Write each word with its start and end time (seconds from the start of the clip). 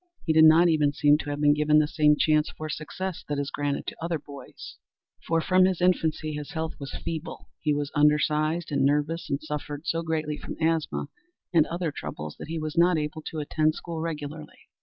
He 0.25 0.33
did 0.33 0.45
not 0.45 0.67
even 0.67 0.93
seem 0.93 1.19
to 1.19 1.29
have 1.29 1.39
been 1.39 1.53
given 1.53 1.77
the 1.77 1.87
same 1.87 2.15
chance 2.17 2.49
for 2.49 2.69
success 2.69 3.23
that 3.29 3.37
is 3.37 3.51
granted 3.51 3.85
to 3.85 4.03
other 4.03 4.17
boys, 4.17 4.77
for 5.27 5.39
from 5.41 5.65
his 5.65 5.79
infancy 5.79 6.33
his 6.33 6.53
health 6.53 6.73
was 6.79 6.97
feeble, 7.05 7.49
he 7.59 7.71
was 7.71 7.91
undersized, 7.93 8.71
and 8.71 8.83
nervous, 8.83 9.29
and 9.29 9.39
suffered 9.43 9.85
so 9.85 10.01
greatly 10.01 10.39
from 10.39 10.57
asthma 10.59 11.09
and 11.53 11.67
other 11.67 11.91
troubles 11.91 12.35
that 12.39 12.47
he 12.47 12.57
was 12.57 12.75
not 12.75 12.97
able 12.97 13.21
to 13.21 13.41
attend 13.41 13.75
school 13.75 14.01
regularly. 14.01 14.69